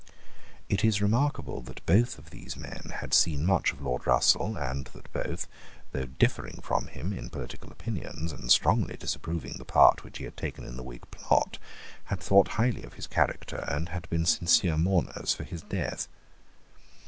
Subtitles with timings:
[0.67, 5.13] It is remarkable that both these men had seen much of Lord Russell, and that
[5.13, 5.45] both,
[5.91, 10.35] though differing from him in political opinions, and strongly disapproving the part which he had
[10.37, 11.59] taken in the Whig plot,
[12.05, 16.07] had thought highly of his character, and had been sincere mourners for his death.